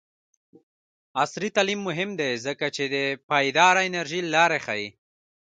[1.21, 2.95] عصري تعلیم مهم دی ځکه چې د
[3.29, 4.87] پایداره انرژۍ لارې ښيي.